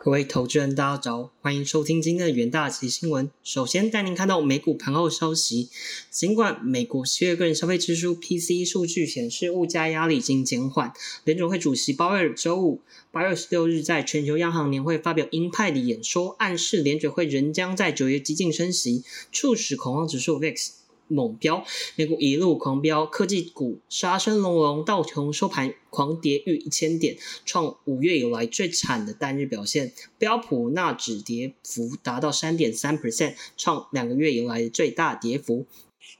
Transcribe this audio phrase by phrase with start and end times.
[0.00, 3.28] 各位投资人，大家早，欢迎收听今天的元大旗新闻。
[3.42, 5.70] 首先带您看到美股盘后消息。
[6.08, 10.92] 尽管美国七月个人消费支出 （PCE） 数据显示物价压力已经减缓，
[11.24, 12.80] 联准会主席鲍威尔周五
[13.10, 19.02] 八月十六日在全球央行年会发表鹰派的演说，暗示联准会仍将在九月激进升息，
[19.32, 20.68] 促使恐慌指数 VIX。
[21.08, 21.64] 猛飙，
[21.96, 29.92] 美股一路狂飙，科技股杀声隆隆，道琼收盘狂跌逾一千点，创五月以来最惨的单日表现。
[30.18, 35.66] 标普纳指跌幅达到三点三 percent，创两个月以来的最大跌幅。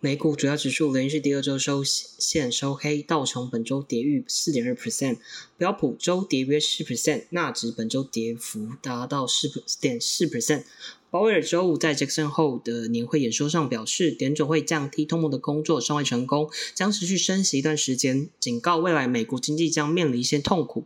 [0.01, 5.17] 美股主要指数连续第二周收线收黑，道琼本周跌逾四点二 percent，
[5.57, 9.49] 标普周跌约四 percent，纳指本周跌幅达到四
[9.81, 10.63] 点四 percent。
[11.11, 20.85] 鲍威尔周五在杰克逊后的年会演说上表示，联准会降低通膨的工作尚未成功，将持续升息一段时间，警告未来美国经济将面临一些痛苦。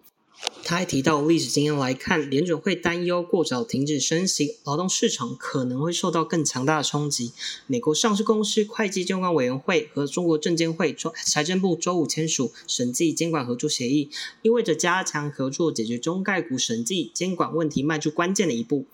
[0.62, 7.32] 他还提到，历史经验来看，联准会担忧过早停止升息，劳动市场可能会受到更强大的冲击。
[7.66, 10.94] 美国上市公司会计监管委员会和中国证监会、
[11.26, 14.08] 财政部周五签署审计监管合作协议，
[14.42, 18.86] 意味着加强合作解决中概股审计监管问题迈出关键的一步。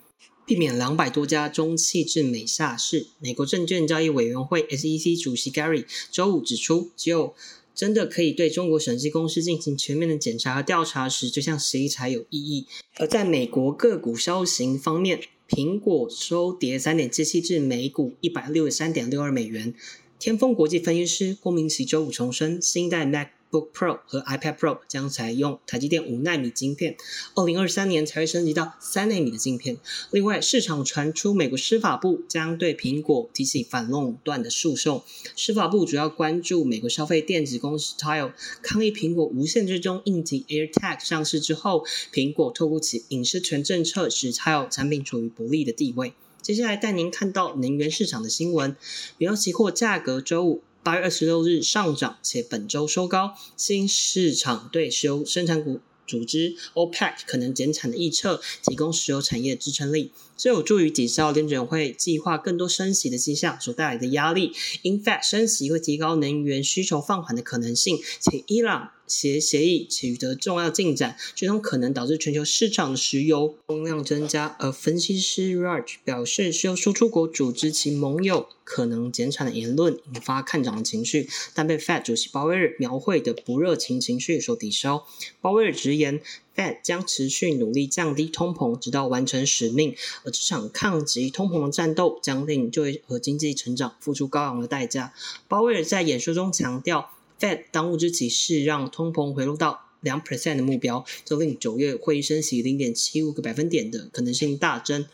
[0.45, 3.07] 避免两百多家中企至美下市。
[3.19, 7.35] 美国证券交易委员会 （SEC） 主席 Gary 周五指出，只有
[7.75, 12.65] 真的可以对中国审计公司进行全面的检查和调查时，这项协议才有意义。
[12.97, 19.73] 而在美国个股消行方面，苹果收跌三点七七至每股一百六十三点六二美元。
[20.17, 23.38] 天风国际分析师郭明奇周五重申，新一代 Mac。
[23.51, 26.95] Book Pro 和 iPad Pro 将采用台积电五纳米晶片，
[27.35, 29.77] 二零二三年才会升级到三纳米的晶片。
[30.11, 35.03] 另外，市场传出美国司法部将对苹果提起反垄断的诉讼。
[35.35, 41.83] 司法部主要关注美国消费电子公司 Tile 抗议苹果无限追踪硬体 AirTag 上市之后，
[42.13, 46.13] 苹果透过其隐私权政策使 Tile 产品处于不利的地位。
[46.41, 48.75] 接下来带您看到能源市场的新闻，
[49.17, 50.63] 原油期货价格周五。
[50.81, 53.35] 八月二十六日上涨，且本周收高。
[53.57, 64.53] 新市场对石油生产股组织 OPEC 可能减产的预测，提供石油产业支撑力，这有助于抵消联准会计划更多升息的迹象所带来的压力。
[64.83, 68.91] In fact，升息会提高能源需求放缓的可能性，且伊朗。
[69.09, 74.55] 协协议取得重要进展，最终可能导致全球市场的石油供量增加。
[74.59, 85.05] 而分析师 Raj 表示，石油输出国组织其盟友可能减产的言论引发看涨的情绪，但被 Fed 主席鲍威尔描绘的不热情情绪所抵消。
[85.41, 86.21] 鲍威尔直言
[86.55, 89.95] ，Fed 将持续努力降低通膨，直到完成使命。
[90.23, 95.13] 而这场抗击通膨的战斗将令就业和经济成长付出高昂的代价。
[95.47, 97.11] 鲍威尔在演说中强调。
[97.39, 105.05] Fed 当务之急是让通膨回落到两 percent 的目标，这令九月会议升息零点七五个百分点的可能性大增。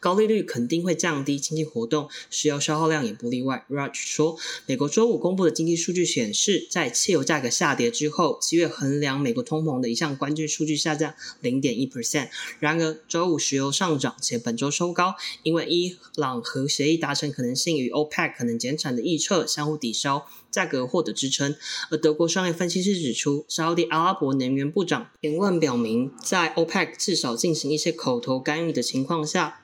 [0.00, 3.64] 高利率肯定会降低经济活动，石油消耗量也不例外。
[3.70, 4.36] Raj 说，
[4.66, 12.28] 美国周五公布的经济数据显示，在汽油价格下跌之后，七月衡量美国通膨的一项关键数据下降零点一 percent。
[12.58, 20.26] 然而，周五石油上涨，且本周收高，因为伊朗核协议达成可能性与 OPEC 可能减产的预测相互抵消。
[20.50, 21.56] 价格获得支撑，
[21.90, 29.62] 而德国商业分析师指出，沙特阿拉伯能源部长言论表明，在 OPEC 至少进行一些口头干预的情况下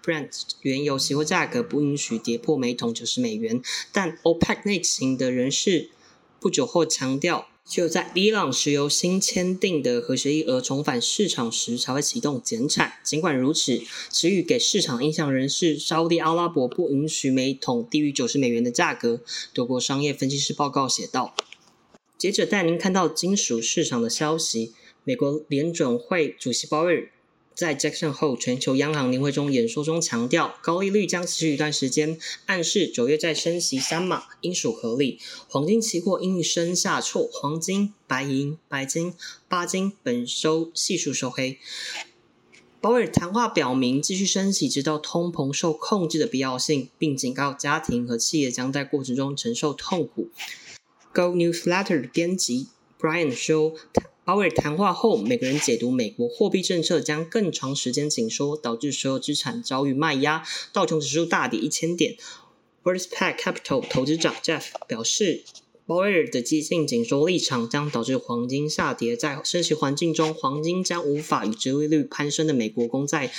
[0.63, 3.63] 原油期货价格不允许跌破每桶九十美元。
[3.93, 5.91] 但 OPEC 内情的人士
[6.39, 7.47] 不久后强调。
[7.63, 12.95] 只有在伊朗石油新签订的核协议而重返市场时，才会启动减产。
[13.05, 19.21] 尽管如此，此语给市场印象仍是沙地阿拉伯不允许每桶低于九十美元的价格。
[19.55, 21.33] 德国商业分析师报告写道。
[22.19, 24.73] 接着带您看到金属市场的消息，
[25.05, 27.11] 美国联准会主席鲍威尔。
[27.55, 35.19] 在 Jackson 后全球央行年会中演说中强调，高利率将持续一段时间，暗示九月再升息三码应属合理。
[35.47, 39.13] 黄金期货应声下挫，黄金、白银、白金、
[39.47, 41.59] 巴金本周系数收黑。
[42.81, 50.31] 鲍威尔谈话表明，继续升息直到通膨受控制的必要性，并警告家庭和企业将在过程中承受痛苦。
[51.13, 52.69] Go Newsletter 的编辑
[52.99, 53.75] Brian 说。
[54.31, 62.15] 鲍威尔谈话后，美国人解读美国货币政策将更长时间紧缩，导致所有资产遭遇卖压，道琼指数大跌一千点。
[62.85, 65.43] w o r s p a c Capital 投资长 Jeff 表示，
[65.85, 73.33] 鲍威尔的激进紧缩立场将导致黄金下跌，在升息环境中，黄金将无法与殖利率攀升的美国公债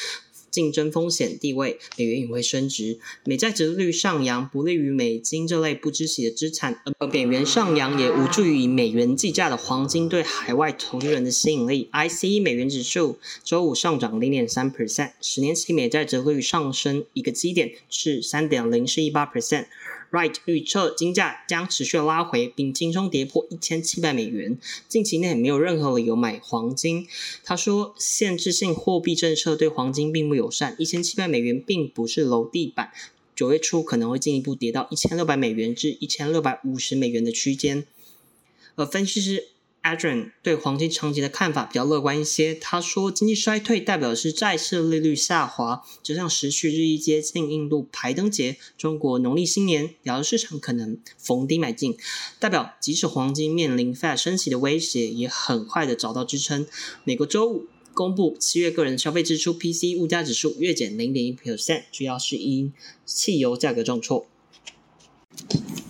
[0.52, 3.00] 竞争风险地位，美元也会升值。
[3.24, 11.90] 美债折率上扬不利于美金这类不知息的资产，而美元上扬也无助于以美元计价的黄金对海外投资人的吸引力。
[11.94, 19.68] IC 美元指数周五上涨零点三 percent，十年期美债值率上升一个基点至三点零四一八 percent。
[20.12, 24.58] Right 预测金价将持续拉回，并轻松跌破一千七百美元。
[24.90, 27.08] 近期内没有任何理由买黄金。
[27.46, 32.92] 他说，限制性货币政策对黄金并不友善，一千七百美元并不是楼地板。
[33.34, 37.86] 九月初可能会进一步跌到一千六百美元至一千六百五十美元的区间。
[38.76, 39.51] 而分析师。
[39.84, 42.54] Adrian 对黄金长期的看法比较乐观一些。
[42.54, 51.98] 他说，经济衰退代表的是债市利率下滑，就像时序日益接近印度排灯节、中国农历新年，聊的市场可能逢低买进，
[52.38, 56.68] 代表即使黄金面临 Fed 升息的威胁，也很快的找到支撑。
[57.04, 62.72] 美国周五公布七月个人消费支出 PC 物价指数月减零点一 percent，主要是因
[63.04, 64.28] 汽油价格重挫。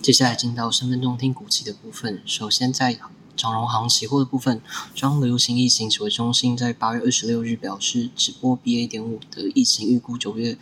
[0.00, 2.98] 接下来进到身份证听股期的部分，首先在。
[3.42, 4.62] 长荣航期货的部分，
[4.94, 8.86] 中央流行疫情指挥中心在八月二十六日表示，直播 BA.
[8.86, 10.56] 点五的疫情预估九月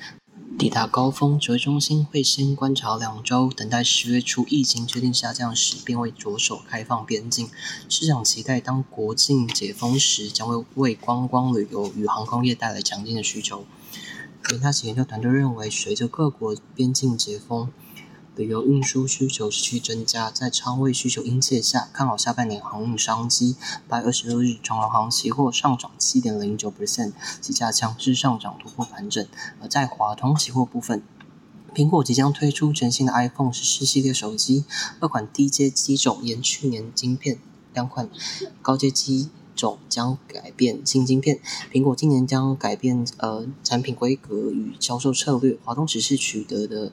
[0.59, 7.51] 抵达高峰，指挥中心会先观察两周，等待十月初疫情确定下降时，便会着手开放边境。
[7.87, 13.67] 市场期待当国境解封时，将会为观光旅游与航空业带来强劲的需求。
[14.51, 17.71] 元大企研究团队认为，随着各国边境解封，
[18.37, 23.57] 旅游运输需求持续增加，在仓位需求殷切下，看好下半年航运商机。
[23.89, 27.13] 八月二十六日，长荣航期货上涨七点零九 percent，
[27.45, 29.27] 股价强势上涨突破盘整。
[29.61, 31.03] 而在华通期货部分，
[31.75, 34.65] 苹果即将推出全新的 iPhone 十四系列手机，
[35.01, 37.39] 二款低阶机种沿去年晶片，
[37.75, 38.09] 两款
[38.63, 41.41] 高阶机种将改变新晶片。
[41.71, 46.93] 苹果今年将改变呃产品规格与销售策略，华通只是取得的。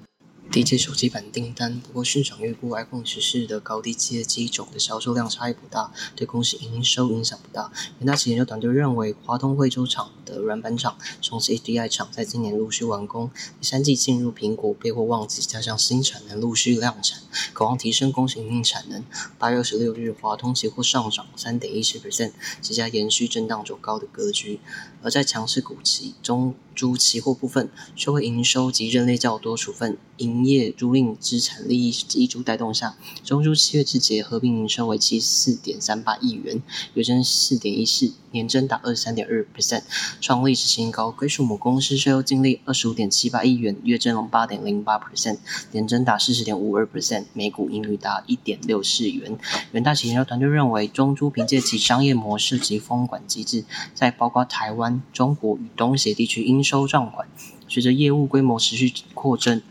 [0.50, 7.72] 低阶手机版订单，不过市场预估 iPhone 十四的高低阶机种的销售量差异不大，对公司营收影响不大。
[8.00, 13.30] 元大企研究团队认为，华东惠州厂的软板厂、重庆 HDI 厂在今年陆续完工，
[13.60, 17.22] 第三季进入苹果备货旺季，加上新产能陆续量产，
[17.54, 19.04] 渴望提升公司营运产能。
[19.38, 24.60] 八月二十六日，华通期货上涨三点一十 percent，即将延续震荡走高的格局。
[25.04, 36.62] 而在强势股期中，猪期货部分，社会营收及认列较多处分因营业租赁资产利益一株带动下，中珠七月至结合并营收为七四点三八亿元，
[36.94, 39.82] 月增四点一四，年增达二十三点二 percent，
[40.22, 41.10] 创历史新高。
[41.10, 45.40] 归属母公司税后净利二十五点七八亿元，月增八点零八 percent，
[45.72, 49.38] 年增达四十点五二 percent，每股盈余达一点六四元。
[49.72, 53.64] 元大企研究团队认为，中珠凭借其商业模式及封管机制，
[53.96, 57.28] 在包括台湾、中国与东协地区应收账款，
[57.68, 59.62] 随着业务规模持续扩增，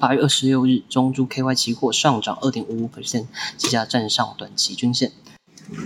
[0.00, 3.26] 八月二十六日，中珠 KY 期货上涨二点五五 percent，
[3.56, 5.12] 即将站上短期均线。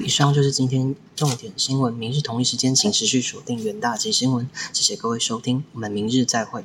[0.04, 4.48] 以上就是今天重点新闻，明日同一时间请持续锁定远大及新闻。
[4.72, 6.64] 谢谢各位收听，我们明日再会。